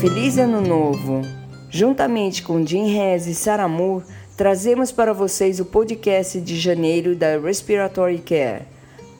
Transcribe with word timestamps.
Feliz 0.00 0.38
Ano 0.38 0.62
Novo! 0.62 1.20
Juntamente 1.68 2.42
com 2.42 2.64
Jim 2.64 2.90
Rez 2.90 3.26
e 3.26 3.34
Sarah 3.34 3.68
Moore, 3.68 4.06
trazemos 4.34 4.90
para 4.90 5.12
vocês 5.12 5.60
o 5.60 5.64
podcast 5.66 6.40
de 6.40 6.58
janeiro 6.58 7.14
da 7.14 7.36
Respiratory 7.36 8.16
Care. 8.20 8.62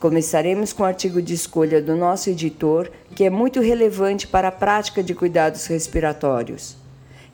Começaremos 0.00 0.72
com 0.72 0.82
o 0.82 0.86
artigo 0.86 1.20
de 1.20 1.34
escolha 1.34 1.82
do 1.82 1.94
nosso 1.94 2.30
editor, 2.30 2.90
que 3.14 3.24
é 3.24 3.28
muito 3.28 3.60
relevante 3.60 4.26
para 4.26 4.48
a 4.48 4.52
prática 4.52 5.02
de 5.02 5.14
cuidados 5.14 5.66
respiratórios. 5.66 6.78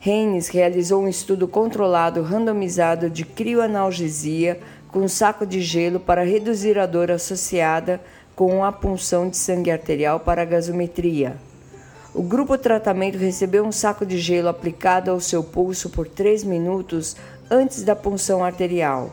Haynes 0.05 0.49
realizou 0.49 1.01
um 1.01 1.07
estudo 1.07 1.47
controlado 1.47 2.21
randomizado 2.23 3.09
de 3.09 3.23
crioanalgesia 3.23 4.59
com 4.89 5.07
saco 5.07 5.45
de 5.45 5.61
gelo 5.61 6.01
para 6.01 6.25
reduzir 6.25 6.77
a 6.77 6.85
dor 6.85 7.11
associada 7.11 8.01
com 8.35 8.65
a 8.65 8.73
punção 8.73 9.29
de 9.29 9.37
sangue 9.37 9.71
arterial 9.71 10.19
para 10.19 10.41
a 10.41 10.45
gasometria. 10.45 11.46
O 12.17 12.23
grupo 12.23 12.57
tratamento 12.57 13.15
recebeu 13.15 13.63
um 13.63 13.71
saco 13.71 14.03
de 14.03 14.17
gelo 14.17 14.47
aplicado 14.47 15.11
ao 15.11 15.19
seu 15.19 15.43
pulso 15.43 15.87
por 15.87 16.07
3 16.07 16.43
minutos 16.43 17.15
antes 17.47 17.83
da 17.83 17.95
punção 17.95 18.43
arterial. 18.43 19.11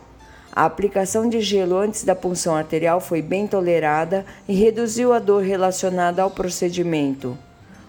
A 0.51 0.65
aplicação 0.65 1.29
de 1.29 1.39
gelo 1.43 1.77
antes 1.77 2.03
da 2.03 2.15
punção 2.15 2.57
arterial 2.57 3.03
foi 3.03 3.21
bem 3.21 3.47
tolerada 3.47 4.25
e 4.49 4.55
reduziu 4.55 5.13
a 5.13 5.19
dor 5.19 5.43
relacionada 5.43 6.23
ao 6.23 6.31
procedimento. 6.31 7.37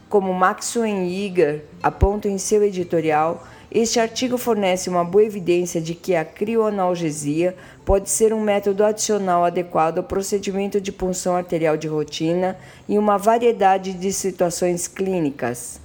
Como 0.09 0.33
Maxwell 0.33 1.05
Iger 1.05 1.63
aponta 1.81 2.27
em 2.27 2.37
seu 2.37 2.61
editorial, 2.61 3.41
este 3.77 3.99
artigo 3.99 4.37
fornece 4.37 4.89
uma 4.89 5.03
boa 5.03 5.25
evidência 5.25 5.81
de 5.81 5.93
que 5.93 6.15
a 6.15 6.23
crioanalgesia 6.23 7.53
pode 7.83 8.09
ser 8.09 8.33
um 8.33 8.39
método 8.39 8.85
adicional 8.85 9.43
adequado 9.43 9.97
ao 9.97 10.03
procedimento 10.05 10.79
de 10.79 10.93
punção 10.93 11.35
arterial 11.35 11.75
de 11.75 11.85
rotina 11.85 12.57
em 12.87 12.97
uma 12.97 13.17
variedade 13.17 13.91
de 13.91 14.13
situações 14.13 14.87
clínicas. 14.87 15.81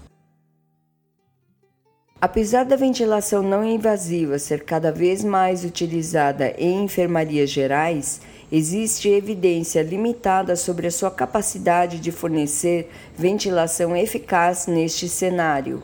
Apesar 2.20 2.64
da 2.64 2.76
ventilação 2.76 3.42
não 3.42 3.64
invasiva 3.64 4.38
ser 4.38 4.64
cada 4.64 4.92
vez 4.92 5.24
mais 5.24 5.64
utilizada 5.64 6.54
em 6.56 6.84
enfermarias 6.84 7.50
gerais, 7.50 8.20
existe 8.52 9.08
evidência 9.08 9.82
limitada 9.82 10.54
sobre 10.54 10.86
a 10.86 10.92
sua 10.92 11.10
capacidade 11.10 11.98
de 11.98 12.12
fornecer 12.12 12.88
ventilação 13.18 13.96
eficaz 13.96 14.68
neste 14.68 15.08
cenário. 15.08 15.82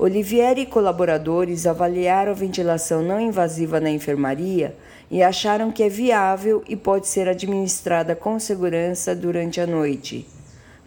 Olivieri 0.00 0.60
e 0.60 0.66
colaboradores 0.66 1.66
avaliaram 1.66 2.30
a 2.30 2.34
ventilação 2.34 3.02
não 3.02 3.20
invasiva 3.20 3.80
na 3.80 3.90
enfermaria 3.90 4.76
e 5.10 5.24
acharam 5.24 5.72
que 5.72 5.82
é 5.82 5.88
viável 5.88 6.62
e 6.68 6.76
pode 6.76 7.08
ser 7.08 7.28
administrada 7.28 8.14
com 8.14 8.38
segurança 8.38 9.12
durante 9.12 9.60
a 9.60 9.66
noite. 9.66 10.24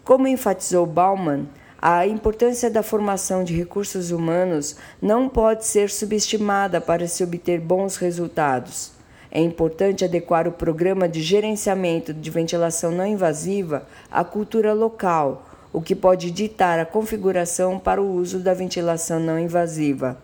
Como 0.02 0.26
enfatizou 0.26 0.86
Bauman, 0.86 1.44
a 1.80 2.06
importância 2.06 2.70
da 2.70 2.82
formação 2.82 3.44
de 3.44 3.54
recursos 3.54 4.10
humanos 4.10 4.76
não 5.00 5.28
pode 5.28 5.66
ser 5.66 5.90
subestimada 5.90 6.80
para 6.80 7.06
se 7.06 7.22
obter 7.22 7.60
bons 7.60 7.96
resultados. 7.96 8.92
É 9.30 9.42
importante 9.42 10.06
adequar 10.06 10.48
o 10.48 10.52
programa 10.52 11.06
de 11.06 11.20
gerenciamento 11.20 12.14
de 12.14 12.30
ventilação 12.30 12.90
não 12.90 13.06
invasiva 13.06 13.86
à 14.10 14.24
cultura 14.24 14.72
local 14.72 15.51
o 15.72 15.80
que 15.80 15.94
pode 15.94 16.30
ditar 16.30 16.78
a 16.78 16.86
configuração 16.86 17.78
para 17.78 18.02
o 18.02 18.14
uso 18.14 18.38
da 18.38 18.52
ventilação 18.52 19.18
não 19.18 19.38
invasiva. 19.38 20.22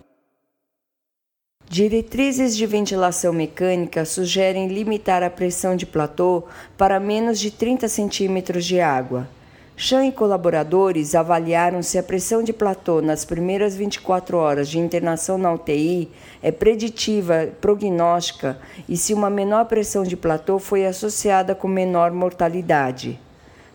Diretrizes 1.71 2.57
de 2.57 2.67
ventilação 2.67 3.33
mecânica 3.33 4.05
sugerem 4.05 4.69
limitar 4.69 5.23
a 5.23 5.29
pressão 5.29 5.77
de 5.77 5.85
platô 5.85 6.45
para 6.77 6.99
menos 6.99 7.39
de 7.39 7.51
30 7.51 7.89
centímetros 7.89 8.65
de 8.65 8.81
água. 8.81 9.29
Chan 9.77 10.07
e 10.07 10.13
colaboradores 10.13 11.15
avaliaram 11.15 11.83
se 11.85 11.99
a 11.99 12.03
pressão 12.03 12.43
de 12.43 12.53
platô 12.53 13.01
nas 13.01 13.25
primeiras 13.25 13.77
24 13.77 14.37
horas 14.37 14.69
de 14.69 14.79
internação 14.79 15.39
na 15.39 15.53
UTI 15.53 16.11
é 16.43 16.51
preditiva, 16.51 17.49
prognóstica 17.61 18.59
e 18.89 18.97
se 18.97 19.15
uma 19.15 19.31
menor 19.31 19.67
pressão 19.67 20.03
de 20.03 20.17
platô 20.17 20.59
foi 20.59 20.85
associada 20.85 21.55
com 21.55 21.69
menor 21.69 22.11
mortalidade. 22.11 23.21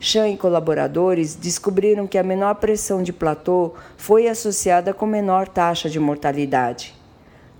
Chan 0.04 0.28
e 0.28 0.38
colaboradores 0.38 1.34
descobriram 1.34 2.06
que 2.06 2.18
a 2.18 2.24
menor 2.24 2.56
pressão 2.56 3.02
de 3.02 3.14
platô 3.14 3.74
foi 3.96 4.28
associada 4.28 4.94
com 4.94 5.06
menor 5.06 5.48
taxa 5.48 5.90
de 5.90 5.98
mortalidade. 5.98 6.94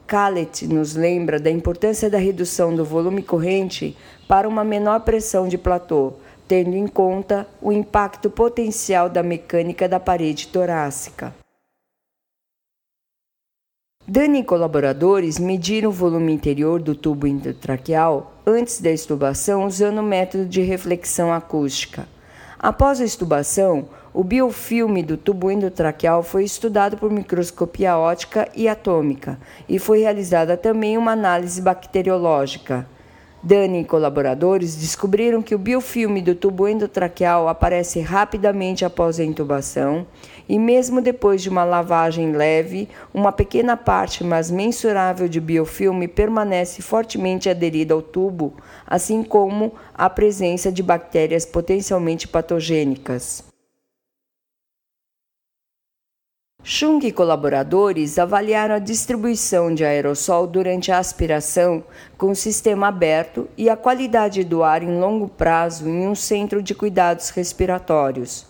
Callet 0.06 0.68
nos 0.68 0.94
lembra 0.94 1.40
da 1.40 1.50
importância 1.50 2.10
da 2.10 2.18
redução 2.18 2.76
do 2.76 2.84
volume 2.84 3.24
corrente 3.24 3.96
para 4.28 4.46
uma 4.46 4.62
menor 4.62 5.00
pressão 5.06 5.48
de 5.48 5.58
platô, 5.58 6.16
tendo 6.46 6.76
em 6.76 6.86
conta 6.86 7.48
o 7.62 7.72
impacto 7.72 8.30
potencial 8.30 9.08
da 9.08 9.24
mecânica 9.24 9.88
da 9.88 9.98
parede 9.98 10.50
torácica. 10.50 11.34
Dani 14.06 14.42
e 14.42 14.44
colaboradores 14.44 15.40
mediram 15.40 15.92
o 15.92 15.94
volume 15.94 16.34
interior 16.34 16.82
do 16.82 16.94
tubo 16.94 17.26
endotraqueal 17.26 18.34
antes 18.46 18.82
da 18.82 18.92
estubação 18.92 19.66
usando 19.66 20.00
o 20.00 20.04
método 20.04 20.46
de 20.46 20.60
reflexão 20.60 21.32
acústica. 21.32 22.06
Após 22.64 23.02
a 23.02 23.04
estubação, 23.04 23.90
o 24.14 24.24
biofilme 24.24 25.04
do 25.04 25.18
tubo 25.18 25.52
endotraqueal 25.52 26.24
foi 26.24 26.46
estudado 26.46 26.96
por 26.96 27.12
microscopia 27.12 27.98
ótica 27.98 28.48
e 28.56 28.70
atômica 28.70 29.38
e 29.68 29.78
foi 29.78 30.00
realizada 30.00 30.56
também 30.56 30.98
uma 30.98 31.12
análise 31.12 31.62
bacteriológica. 31.62 32.88
Dani 33.46 33.82
e 33.82 33.84
colaboradores 33.84 34.74
descobriram 34.74 35.42
que 35.42 35.54
o 35.54 35.58
biofilme 35.58 36.22
do 36.22 36.34
tubo 36.34 36.66
endotraqueal 36.66 37.50
aparece 37.50 38.00
rapidamente 38.00 38.86
após 38.86 39.20
a 39.20 39.24
intubação 39.26 40.08
e, 40.48 40.58
mesmo 40.58 41.02
depois 41.02 41.42
de 41.42 41.50
uma 41.50 41.66
lavagem 41.66 42.32
leve, 42.32 42.88
uma 43.14 43.34
pequena 43.34 43.76
parte, 43.76 44.24
mas 44.24 44.50
mensurável, 44.50 45.28
de 45.28 45.42
biofilme 45.42 46.08
permanece 46.08 46.82
fortemente 46.82 47.50
aderida 47.50 47.94
ao 47.94 48.02
tubo, 48.02 48.54
assim 48.88 49.22
como 49.22 49.74
a 49.94 50.10
presença 50.10 50.72
de 50.72 50.82
bactérias 50.82 51.46
potencialmente 51.46 52.30
patogênicas. 52.30 53.53
Chung 56.66 57.00
e 57.06 57.12
colaboradores 57.12 58.18
avaliaram 58.18 58.76
a 58.76 58.80
distribuição 58.80 59.76
de 59.76 59.84
aerossol 59.84 60.48
durante 60.48 60.94
a 60.94 60.98
aspiração 60.98 61.84
com 62.18 62.34
sistema 62.34 62.88
aberto 62.88 63.50
e 63.58 63.70
a 63.70 63.76
qualidade 63.76 64.46
do 64.46 64.64
ar 64.64 64.82
em 64.82 64.98
longo 64.98 65.28
prazo 65.28 65.90
em 65.90 66.08
um 66.08 66.16
centro 66.16 66.64
de 66.64 66.74
cuidados 66.74 67.32
respiratórios. 67.32 68.46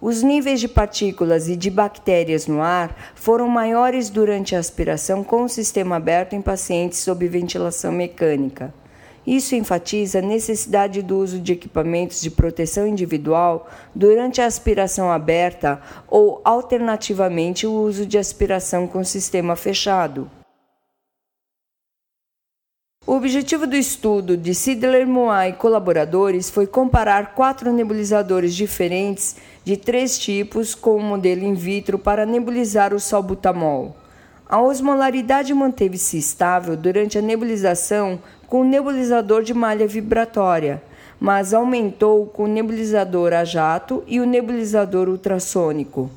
Os 0.00 0.24
níveis 0.24 0.58
de 0.58 0.66
partículas 0.66 1.48
e 1.48 1.54
de 1.54 1.70
bactérias 1.70 2.48
no 2.48 2.60
ar 2.60 3.12
foram 3.14 3.46
maiores 3.46 4.10
durante 4.10 4.56
a 4.56 4.58
aspiração 4.58 5.22
com 5.22 5.44
o 5.44 5.48
sistema 5.48 5.94
aberto 5.94 6.32
em 6.32 6.42
pacientes 6.42 6.98
sob 6.98 7.28
ventilação 7.28 7.92
mecânica. 7.92 8.74
Isso 9.26 9.54
enfatiza 9.54 10.18
a 10.18 10.22
necessidade 10.22 11.00
do 11.00 11.18
uso 11.18 11.38
de 11.38 11.52
equipamentos 11.52 12.20
de 12.20 12.30
proteção 12.30 12.86
individual 12.86 13.68
durante 13.94 14.40
a 14.40 14.46
aspiração 14.46 15.12
aberta 15.12 15.80
ou, 16.08 16.40
alternativamente, 16.44 17.66
o 17.66 17.72
uso 17.72 18.04
de 18.04 18.18
aspiração 18.18 18.88
com 18.88 19.04
sistema 19.04 19.54
fechado. 19.54 20.28
O 23.04 23.14
objetivo 23.14 23.66
do 23.66 23.76
estudo 23.76 24.36
de 24.36 24.54
Sidler 24.54 25.06
Moai 25.06 25.50
e 25.50 25.52
colaboradores 25.54 26.48
foi 26.48 26.66
comparar 26.66 27.34
quatro 27.34 27.72
nebulizadores 27.72 28.54
diferentes 28.54 29.36
de 29.64 29.76
três 29.76 30.18
tipos 30.18 30.74
com 30.74 30.96
o 30.96 31.02
modelo 31.02 31.42
in 31.42 31.54
vitro 31.54 31.98
para 31.98 32.24
nebulizar 32.24 32.94
o 32.94 33.00
salbutamol. 33.00 33.96
A 34.48 34.60
osmolaridade 34.60 35.52
manteve-se 35.52 36.16
estável 36.16 36.76
durante 36.76 37.18
a 37.18 37.22
nebulização 37.22 38.20
com 38.52 38.64
nebulizador 38.64 39.42
de 39.42 39.54
malha 39.54 39.86
vibratória, 39.86 40.82
mas 41.18 41.54
aumentou 41.54 42.26
com 42.26 42.46
nebulizador 42.46 43.32
a 43.32 43.44
jato 43.44 44.04
e 44.06 44.20
o 44.20 44.26
nebulizador 44.26 45.08
ultrassônico. 45.08 46.10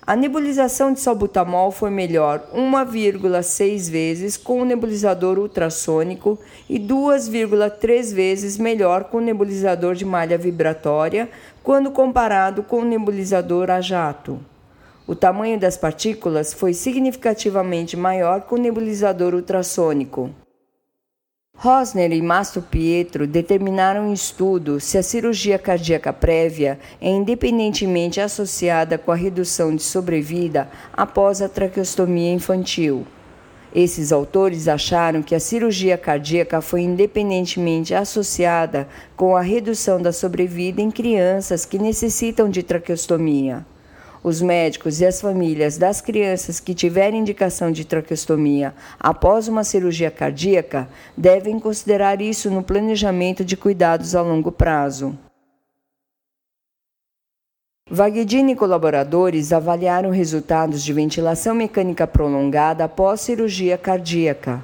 A 0.00 0.16
nebulização 0.16 0.94
de 0.94 1.00
salbutamol 1.00 1.70
foi 1.70 1.90
melhor 1.90 2.42
1,6 2.54 3.90
vezes 3.90 4.38
com 4.38 4.62
o 4.62 4.64
nebulizador 4.64 5.38
ultrassônico 5.38 6.38
e 6.70 6.80
2,3 6.80 8.14
vezes 8.14 8.56
melhor 8.56 9.04
com 9.04 9.18
o 9.18 9.20
nebulizador 9.20 9.94
de 9.94 10.06
malha 10.06 10.38
vibratória 10.38 11.28
quando 11.62 11.90
comparado 11.90 12.62
com 12.62 12.78
o 12.78 12.84
nebulizador 12.86 13.70
a 13.70 13.82
jato. 13.82 14.40
O 15.06 15.14
tamanho 15.14 15.60
das 15.60 15.76
partículas 15.76 16.54
foi 16.54 16.72
significativamente 16.72 17.94
maior 17.94 18.40
com 18.40 18.54
o 18.54 18.58
nebulizador 18.58 19.34
ultrassônico. 19.34 20.30
Rosner 21.56 22.12
e 22.12 22.20
Mastro 22.20 22.60
Pietro 22.60 23.26
determinaram 23.26 24.08
em 24.08 24.12
estudo 24.12 24.78
se 24.78 24.98
a 24.98 25.02
cirurgia 25.02 25.58
cardíaca 25.58 26.12
prévia 26.12 26.78
é 27.00 27.08
independentemente 27.08 28.20
associada 28.20 28.98
com 28.98 29.10
a 29.10 29.14
redução 29.14 29.74
de 29.74 29.82
sobrevida 29.82 30.68
após 30.92 31.40
a 31.40 31.48
traqueostomia 31.48 32.32
infantil. 32.34 33.06
Esses 33.74 34.12
autores 34.12 34.68
acharam 34.68 35.22
que 35.22 35.34
a 35.34 35.40
cirurgia 35.40 35.96
cardíaca 35.96 36.60
foi 36.60 36.82
independentemente 36.82 37.94
associada 37.94 38.86
com 39.16 39.34
a 39.34 39.40
redução 39.40 40.02
da 40.02 40.12
sobrevida 40.12 40.82
em 40.82 40.90
crianças 40.90 41.64
que 41.64 41.78
necessitam 41.78 42.48
de 42.50 42.62
traqueostomia. 42.62 43.64
Os 44.24 44.40
médicos 44.40 45.02
e 45.02 45.06
as 45.06 45.20
famílias 45.20 45.76
das 45.76 46.00
crianças 46.00 46.58
que 46.58 46.74
tiverem 46.74 47.20
indicação 47.20 47.70
de 47.70 47.84
traqueostomia 47.84 48.74
após 48.98 49.48
uma 49.48 49.62
cirurgia 49.62 50.10
cardíaca 50.10 50.88
devem 51.14 51.60
considerar 51.60 52.22
isso 52.22 52.50
no 52.50 52.62
planejamento 52.62 53.44
de 53.44 53.54
cuidados 53.54 54.14
a 54.14 54.22
longo 54.22 54.50
prazo. 54.50 55.14
Vagedini 57.90 58.52
e 58.52 58.56
colaboradores 58.56 59.52
avaliaram 59.52 60.08
resultados 60.08 60.82
de 60.82 60.90
ventilação 60.94 61.54
mecânica 61.54 62.06
prolongada 62.06 62.84
após 62.84 63.20
cirurgia 63.20 63.76
cardíaca. 63.76 64.62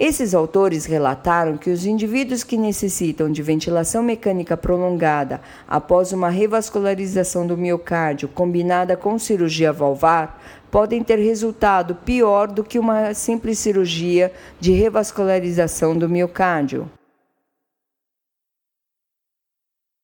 Esses 0.00 0.34
autores 0.34 0.86
relataram 0.86 1.58
que 1.58 1.68
os 1.68 1.84
indivíduos 1.84 2.42
que 2.42 2.56
necessitam 2.56 3.30
de 3.30 3.42
ventilação 3.42 4.02
mecânica 4.02 4.56
prolongada 4.56 5.42
após 5.68 6.10
uma 6.10 6.30
revascularização 6.30 7.46
do 7.46 7.54
miocárdio 7.54 8.26
combinada 8.26 8.96
com 8.96 9.18
cirurgia 9.18 9.70
valvar 9.74 10.42
podem 10.70 11.04
ter 11.04 11.18
resultado 11.18 11.94
pior 11.96 12.48
do 12.48 12.64
que 12.64 12.78
uma 12.78 13.12
simples 13.12 13.58
cirurgia 13.58 14.32
de 14.58 14.72
revascularização 14.72 15.94
do 15.94 16.08
miocárdio. 16.08 16.90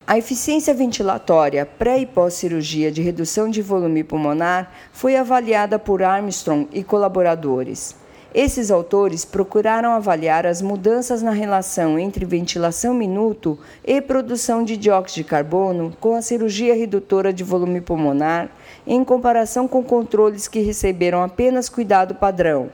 A 0.07 0.19
eficiência 0.19 0.75
ventilatória 0.75 1.65
pré 1.65 2.01
e 2.01 2.05
pós-cirurgia 2.05 2.93
de 2.93 3.01
redução 3.01 3.49
de 3.49 3.63
volume 3.63 4.05
pulmonar 4.05 4.71
foi 4.93 5.17
avaliada 5.17 5.79
por 5.79 6.03
Armstrong 6.03 6.69
e 6.71 6.85
colaboradores. 6.85 7.97
Esses 8.37 8.71
autores 8.71 9.25
procuraram 9.25 9.93
avaliar 9.93 10.45
as 10.45 10.61
mudanças 10.61 11.23
na 11.23 11.31
relação 11.31 11.99
entre 11.99 12.27
ventilação 12.27 12.93
minuto 12.93 13.59
e 13.83 13.99
produção 14.03 14.63
de 14.63 14.77
dióxido 14.77 15.23
de 15.23 15.25
carbono 15.25 15.97
com 15.99 16.15
a 16.15 16.21
cirurgia 16.21 16.75
redutora 16.75 17.33
de 17.33 17.43
volume 17.43 17.81
pulmonar, 17.81 18.51
em 18.87 19.03
comparação 19.03 19.67
com 19.67 19.83
controles 19.83 20.49
que 20.49 20.61
receberam 20.61 21.23
apenas 21.23 21.71
cuidado 21.71 22.15
padrão. 22.15 22.69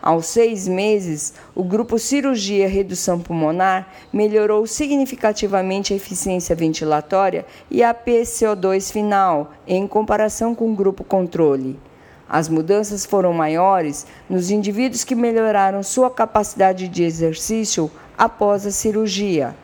Aos 0.00 0.26
seis 0.26 0.68
meses, 0.68 1.34
o 1.56 1.64
grupo 1.64 1.98
cirurgia 1.98 2.68
redução 2.68 3.18
pulmonar 3.18 3.92
melhorou 4.12 4.64
significativamente 4.64 5.92
a 5.92 5.96
eficiência 5.96 6.54
ventilatória 6.54 7.44
e 7.68 7.82
a 7.82 7.92
PCO2 7.92 8.92
final, 8.92 9.54
em 9.66 9.88
comparação 9.88 10.54
com 10.54 10.70
o 10.70 10.76
grupo 10.76 11.02
controle. 11.02 11.89
As 12.32 12.48
mudanças 12.48 13.04
foram 13.04 13.32
maiores 13.32 14.06
nos 14.28 14.52
indivíduos 14.52 15.02
que 15.02 15.16
melhoraram 15.16 15.82
sua 15.82 16.08
capacidade 16.08 16.86
de 16.86 17.02
exercício 17.02 17.90
após 18.16 18.64
a 18.64 18.70
cirurgia. 18.70 19.56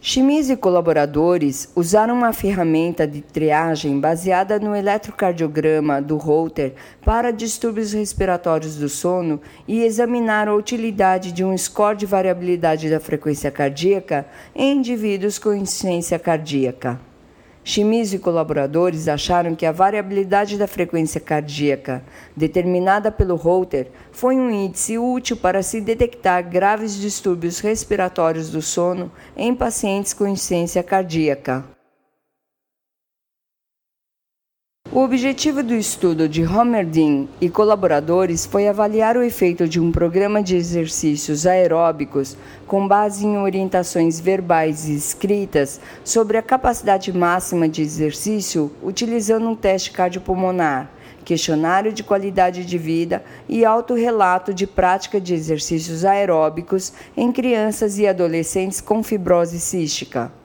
Chimis 0.00 0.50
e 0.50 0.56
colaboradores 0.56 1.70
usaram 1.76 2.14
uma 2.14 2.32
ferramenta 2.32 3.06
de 3.06 3.20
triagem 3.20 4.00
baseada 4.00 4.58
no 4.58 4.74
eletrocardiograma 4.74 6.02
do 6.02 6.16
Holter 6.16 6.74
para 7.04 7.30
distúrbios 7.30 7.92
respiratórios 7.92 8.74
do 8.74 8.88
sono 8.88 9.40
e 9.68 9.84
examinaram 9.84 10.54
a 10.54 10.56
utilidade 10.56 11.30
de 11.30 11.44
um 11.44 11.56
score 11.56 11.96
de 11.96 12.06
variabilidade 12.06 12.90
da 12.90 12.98
frequência 12.98 13.52
cardíaca 13.52 14.26
em 14.52 14.78
indivíduos 14.78 15.38
com 15.38 15.54
insuficiência 15.54 16.18
cardíaca. 16.18 17.11
Chimis 17.64 18.12
e 18.12 18.18
colaboradores 18.18 19.06
acharam 19.06 19.54
que 19.54 19.64
a 19.64 19.70
variabilidade 19.70 20.58
da 20.58 20.66
frequência 20.66 21.20
cardíaca, 21.20 22.02
determinada 22.36 23.12
pelo 23.12 23.36
Holter, 23.36 23.86
foi 24.10 24.36
um 24.36 24.50
índice 24.50 24.98
útil 24.98 25.36
para 25.36 25.62
se 25.62 25.80
detectar 25.80 26.48
graves 26.48 26.96
distúrbios 26.96 27.60
respiratórios 27.60 28.50
do 28.50 28.60
sono 28.60 29.12
em 29.36 29.54
pacientes 29.54 30.12
com 30.12 30.26
insuficiência 30.26 30.82
cardíaca. 30.82 31.64
O 34.94 35.00
objetivo 35.00 35.62
do 35.62 35.74
estudo 35.74 36.28
de 36.28 36.44
Homerdin 36.44 37.26
e 37.40 37.48
colaboradores 37.48 38.44
foi 38.44 38.68
avaliar 38.68 39.16
o 39.16 39.22
efeito 39.22 39.66
de 39.66 39.80
um 39.80 39.90
programa 39.90 40.42
de 40.42 40.54
exercícios 40.54 41.46
aeróbicos 41.46 42.36
com 42.66 42.86
base 42.86 43.24
em 43.24 43.38
orientações 43.38 44.20
verbais 44.20 44.86
e 44.86 44.94
escritas 44.94 45.80
sobre 46.04 46.36
a 46.36 46.42
capacidade 46.42 47.10
máxima 47.10 47.66
de 47.66 47.80
exercício 47.80 48.70
utilizando 48.82 49.48
um 49.48 49.56
teste 49.56 49.92
cardiopulmonar, 49.92 50.90
questionário 51.24 51.90
de 51.90 52.02
qualidade 52.02 52.62
de 52.62 52.76
vida 52.76 53.24
e 53.48 53.64
autorrelato 53.64 54.52
de 54.52 54.66
prática 54.66 55.18
de 55.18 55.32
exercícios 55.32 56.04
aeróbicos 56.04 56.92
em 57.16 57.32
crianças 57.32 57.98
e 57.98 58.06
adolescentes 58.06 58.82
com 58.82 59.02
fibrose 59.02 59.58
cística. 59.58 60.41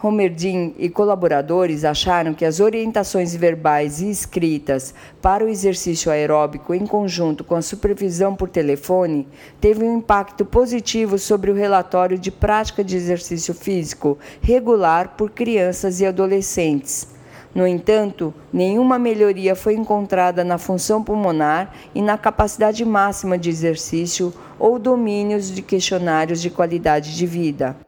Romerdin 0.00 0.76
e 0.78 0.88
colaboradores 0.88 1.84
acharam 1.84 2.32
que 2.32 2.44
as 2.44 2.60
orientações 2.60 3.34
verbais 3.34 4.00
e 4.00 4.08
escritas 4.08 4.94
para 5.20 5.44
o 5.44 5.48
exercício 5.48 6.12
aeróbico 6.12 6.72
em 6.72 6.86
conjunto 6.86 7.42
com 7.42 7.56
a 7.56 7.62
supervisão 7.62 8.32
por 8.32 8.48
telefone 8.48 9.26
teve 9.60 9.82
um 9.84 9.98
impacto 9.98 10.44
positivo 10.44 11.18
sobre 11.18 11.50
o 11.50 11.54
relatório 11.54 12.16
de 12.16 12.30
prática 12.30 12.84
de 12.84 12.96
exercício 12.96 13.52
físico 13.52 14.16
regular 14.40 15.16
por 15.16 15.30
crianças 15.30 15.98
e 16.00 16.06
adolescentes. 16.06 17.08
No 17.52 17.66
entanto, 17.66 18.32
nenhuma 18.52 19.00
melhoria 19.00 19.56
foi 19.56 19.74
encontrada 19.74 20.44
na 20.44 20.58
função 20.58 21.02
pulmonar 21.02 21.74
e 21.92 22.00
na 22.00 22.16
capacidade 22.16 22.84
máxima 22.84 23.36
de 23.36 23.50
exercício 23.50 24.32
ou 24.60 24.78
domínios 24.78 25.52
de 25.52 25.60
questionários 25.60 26.40
de 26.40 26.50
qualidade 26.50 27.16
de 27.16 27.26
vida. 27.26 27.87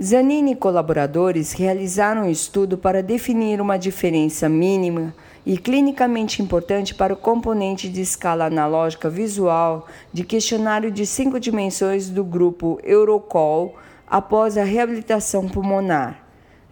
Zanini 0.00 0.52
e 0.52 0.54
colaboradores 0.54 1.52
realizaram 1.54 2.22
um 2.22 2.30
estudo 2.30 2.78
para 2.78 3.02
definir 3.02 3.60
uma 3.60 3.76
diferença 3.76 4.48
mínima 4.48 5.12
e 5.44 5.58
clinicamente 5.58 6.40
importante 6.40 6.94
para 6.94 7.12
o 7.12 7.16
componente 7.16 7.88
de 7.88 8.00
escala 8.00 8.44
analógica 8.44 9.10
visual 9.10 9.88
de 10.12 10.22
questionário 10.22 10.92
de 10.92 11.04
cinco 11.04 11.40
dimensões 11.40 12.10
do 12.10 12.22
grupo 12.22 12.78
Eurocall 12.84 13.74
após 14.06 14.56
a 14.56 14.62
reabilitação 14.62 15.48
pulmonar. 15.48 16.24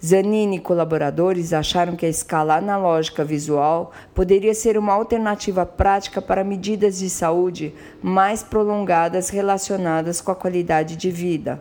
Zanini 0.05 0.59
e 0.59 0.61
colaboradores 0.61 1.53
acharam 1.53 1.97
que 1.97 2.07
a 2.07 2.09
escala 2.09 2.55
analógica 2.55 3.25
visual 3.25 3.91
poderia 4.15 4.55
ser 4.55 4.79
uma 4.79 4.93
alternativa 4.93 5.67
prática 5.67 6.23
para 6.23 6.45
medidas 6.45 7.01
de 7.01 7.11
saúde 7.11 7.75
mais 8.01 8.45
prolongadas 8.45 9.31
relacionadas 9.31 10.21
com 10.21 10.31
a 10.31 10.37
qualidade 10.37 10.95
de 10.95 11.11
vida. 11.11 11.61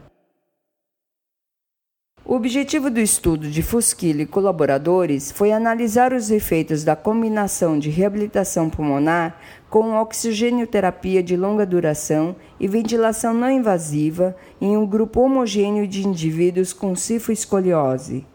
O 2.28 2.34
objetivo 2.34 2.90
do 2.90 3.00
estudo 3.00 3.48
de 3.48 3.62
Fusquilha 3.62 4.24
e 4.24 4.26
colaboradores 4.26 5.32
foi 5.32 5.52
analisar 5.52 6.12
os 6.12 6.32
efeitos 6.32 6.84
da 6.84 6.96
combinação 6.96 7.78
de 7.78 7.92
reabilitação 7.92 8.68
pulmonar 8.68 9.40
com 9.70 9.94
oxigênio-terapia 9.94 11.22
de 11.22 11.38
longa 11.38 11.68
duração 11.68 12.36
e 12.60 12.68
ventilação 12.68 13.32
não 13.32 13.52
invasiva 13.52 14.36
em 14.60 14.76
um 14.76 14.88
grupo 14.88 15.22
homogêneo 15.22 15.88
de 15.88 16.08
indivíduos 16.08 16.74
com 16.74 16.96
cifoescoliose. 16.96 18.26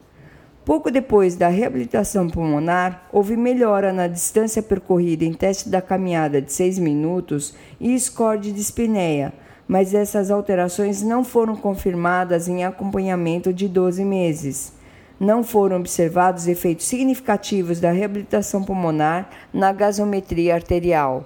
Pouco 0.65 0.89
depois 0.89 1.35
da 1.35 1.49
reabilitação 1.49 2.31
pulmonar, 2.31 3.09
houve 3.11 3.37
melhora 3.37 3.93
na 3.93 4.07
distância 4.07 4.63
percorrida 4.63 5.25
em 5.25 5.33
teste 5.33 5.69
da 5.69 5.83
caminhada 5.83 6.41
de 6.41 6.53
6 6.53 6.79
minutos 6.79 7.57
e 7.81 7.99
score 7.99 8.39
de 8.39 8.53
dispneia, 8.53 9.33
mas 9.71 9.95
essas 9.95 10.33
alterações 10.33 11.01
não 11.01 11.23
foram 11.23 11.55
confirmadas 11.55 12.49
em 12.49 12.65
acompanhamento 12.65 13.53
de 13.53 13.69
12 13.69 14.05
meses. 14.05 14.73
Não 15.21 15.45
foram 15.45 15.77
observados 15.77 16.49
efeitos 16.49 16.87
significativos 16.87 17.79
da 17.79 17.93
reabilitação 17.93 18.65
pulmonar 18.65 19.31
na 19.55 19.73
gasometria 19.73 20.57
arterial. 20.57 21.25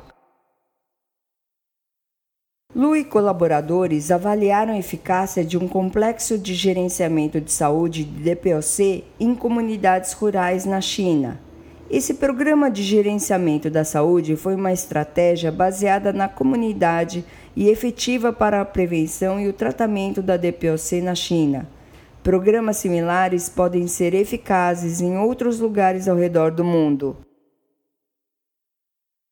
Lu 2.77 2.95
e 2.95 3.03
colaboradores 3.03 4.11
avaliaram 4.11 4.75
a 4.75 4.79
eficácia 4.79 5.43
de 5.43 5.57
um 5.57 5.67
complexo 5.67 6.37
de 6.37 6.53
gerenciamento 6.53 7.41
de 7.41 7.51
saúde 7.51 8.05
de 8.05 8.35
DPOC 8.35 9.05
em 9.19 9.35
comunidades 9.35 10.13
rurais 10.13 10.67
na 10.67 10.83
China. 10.83 11.41
Esse 11.97 12.15
programa 12.15 12.73
de 12.73 12.83
gerenciamento 12.83 13.71
da 13.71 13.85
saúde 13.85 14.35
foi 14.35 14.57
uma 14.57 14.73
estratégia 14.73 15.53
baseada 15.53 16.13
na 16.13 16.29
comunidade 16.29 17.25
e 17.55 17.69
efetiva 17.69 18.33
para 18.33 18.61
a 18.61 18.65
prevenção 18.65 19.39
e 19.39 19.47
o 19.47 19.53
tratamento 19.53 20.21
da 20.21 20.37
DPOC 20.37 21.01
na 21.01 21.15
China. 21.15 21.69
Programas 22.21 22.79
similares 22.79 23.49
podem 23.49 23.87
ser 23.87 24.13
eficazes 24.13 25.01
em 25.01 25.17
outros 25.17 25.61
lugares 25.61 26.09
ao 26.09 26.17
redor 26.17 26.51
do 26.51 26.65
mundo. 26.65 27.17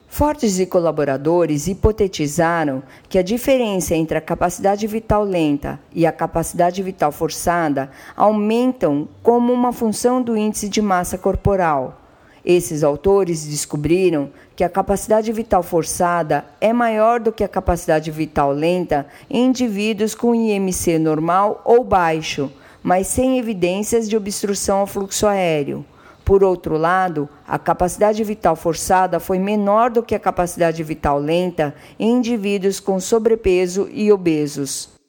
Fortes 0.07 0.61
e 0.61 0.65
colaboradores 0.65 1.67
hipotetizaram 1.67 2.81
que 3.09 3.19
a 3.19 3.23
diferença 3.23 3.97
entre 3.97 4.17
a 4.17 4.21
capacidade 4.21 4.87
vital 4.87 5.25
lenta 5.25 5.81
e 5.93 6.07
a 6.07 6.13
capacidade 6.13 6.81
vital 6.81 7.11
forçada 7.11 7.91
aumentam 8.15 9.09
como 9.21 9.53
uma 9.53 9.73
função 9.73 10.23
do 10.23 10.37
índice 10.37 10.69
de 10.69 10.81
massa 10.81 11.19
corporal. 11.19 11.99
Esses 12.45 12.83
autores 12.83 13.47
descobriram 13.47 14.31
que 14.57 14.65
a 14.65 14.69
capacidade 14.69 15.31
vital 15.33 15.63
forçada 15.63 16.45
é 16.61 16.73
maior 16.73 17.21
do 17.21 17.31
que 17.31 17.45
a 17.45 17.49
capacidade 17.49 18.11
vital 18.11 18.53
lenta 18.53 19.07
em 19.31 19.47
indivíduos 19.47 20.15
com 20.15 20.35
IMC 20.35 20.99
normal 20.99 21.63
ou 21.65 21.85
baixo, 21.85 22.51
mas 22.83 23.07
sem 23.07 23.39
evidências 23.39 24.09
de 24.09 24.17
obstrução 24.17 24.79
ao 24.79 24.87
fluxo 24.87 25.27
aéreo. 25.27 25.85
Por 26.25 26.43
outro 26.43 26.77
lado, 26.77 27.29
a 27.47 27.59
capacidade 27.59 28.23
vital 28.25 28.57
forçada 28.57 29.21
foi 29.21 29.39
menor 29.39 29.91
do 29.91 30.03
que 30.03 30.15
a 30.15 30.21
capacidade 30.21 30.83
vital 30.83 31.19
lenta 31.19 31.75
em 31.99 32.17
indivíduos 32.17 32.81
com 32.81 32.99
sobrepeso 32.99 33.89
e 33.93 34.11
obesos. 34.13 35.02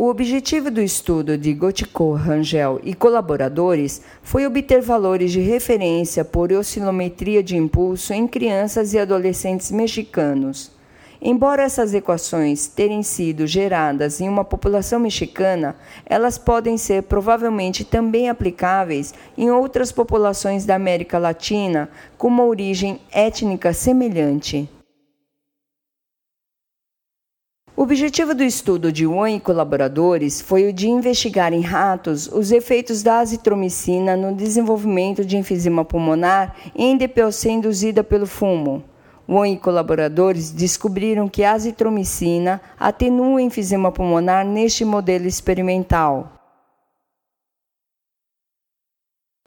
O 0.00 0.06
objetivo 0.06 0.70
do 0.70 0.80
estudo 0.80 1.36
de 1.36 1.52
Gotico, 1.52 2.12
Rangel 2.12 2.80
e 2.84 2.94
colaboradores 2.94 4.00
foi 4.22 4.46
obter 4.46 4.80
valores 4.80 5.32
de 5.32 5.40
referência 5.40 6.24
por 6.24 6.52
oscilometria 6.52 7.42
de 7.42 7.56
impulso 7.56 8.12
em 8.12 8.28
crianças 8.28 8.94
e 8.94 8.98
adolescentes 9.00 9.72
mexicanos. 9.72 10.70
Embora 11.20 11.64
essas 11.64 11.92
equações 11.94 12.68
terem 12.68 13.02
sido 13.02 13.44
geradas 13.44 14.20
em 14.20 14.28
uma 14.28 14.44
população 14.44 15.00
mexicana, 15.00 15.74
elas 16.06 16.38
podem 16.38 16.78
ser 16.78 17.02
provavelmente 17.02 17.84
também 17.84 18.28
aplicáveis 18.28 19.12
em 19.36 19.50
outras 19.50 19.90
populações 19.90 20.64
da 20.64 20.76
América 20.76 21.18
Latina 21.18 21.90
com 22.16 22.28
uma 22.28 22.44
origem 22.44 23.00
étnica 23.10 23.72
semelhante. 23.72 24.70
O 27.78 27.82
objetivo 27.82 28.34
do 28.34 28.42
estudo 28.42 28.90
de 28.90 29.06
Wan 29.06 29.30
e 29.30 29.38
colaboradores 29.38 30.40
foi 30.40 30.68
o 30.68 30.72
de 30.72 30.88
investigar 30.88 31.52
em 31.52 31.60
ratos 31.60 32.26
os 32.26 32.50
efeitos 32.50 33.04
da 33.04 33.20
azitromicina 33.20 34.16
no 34.16 34.34
desenvolvimento 34.34 35.24
de 35.24 35.36
enfisema 35.36 35.84
pulmonar 35.84 36.56
e 36.74 36.84
endepeucê 36.84 37.50
induzida 37.50 38.02
pelo 38.02 38.26
fumo. 38.26 38.82
Wan 39.28 39.50
e 39.50 39.56
colaboradores 39.56 40.50
descobriram 40.50 41.28
que 41.28 41.44
a 41.44 41.52
azitromicina 41.52 42.60
atenua 42.80 43.36
o 43.36 43.38
enfisema 43.38 43.92
pulmonar 43.92 44.44
neste 44.44 44.84
modelo 44.84 45.28
experimental. 45.28 46.37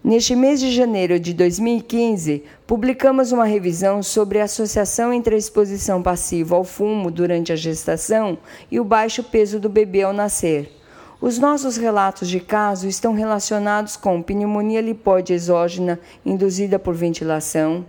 Neste 0.04 0.36
mês 0.36 0.60
de 0.60 0.72
janeiro 0.72 1.20
de 1.20 1.32
2015, 1.32 2.44
publicamos 2.66 3.32
uma 3.32 3.46
revisão 3.46 4.02
sobre 4.02 4.40
a 4.40 4.46
associação 4.46 5.14
entre 5.14 5.36
a 5.36 5.38
exposição 5.38 6.02
passiva 6.02 6.56
ao 6.56 6.64
fumo 6.64 7.12
durante 7.12 7.54
a 7.54 7.56
gestação 7.56 8.36
e 8.72 8.80
o 8.80 8.84
baixo 8.84 9.24
peso 9.24 9.60
do 9.60 9.70
bebê 9.70 10.02
ao 10.02 10.12
nascer. 10.12 10.76
Os 11.22 11.38
nossos 11.38 11.78
relatos 11.78 12.28
de 12.28 12.40
caso 12.40 12.88
estão 12.88 13.14
relacionados 13.14 13.96
com 13.96 14.24
pneumonia 14.24 14.82
lipóide 14.82 15.34
exógena 15.34 16.00
induzida 16.26 16.80
por 16.80 16.96
ventilação, 16.96 17.86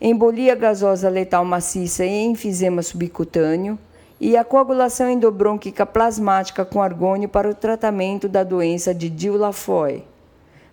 embolia 0.00 0.56
gasosa 0.56 1.08
letal 1.08 1.44
maciça 1.44 2.04
e 2.04 2.24
enfisema 2.24 2.82
subcutâneo, 2.82 3.78
e 4.20 4.36
a 4.36 4.42
coagulação 4.42 5.08
endobrônquica 5.08 5.86
plasmática 5.86 6.64
com 6.64 6.82
argônio 6.82 7.28
para 7.28 7.48
o 7.48 7.54
tratamento 7.54 8.28
da 8.28 8.42
doença 8.42 8.92
de 8.92 9.08
Dill-Lafoy. 9.08 10.02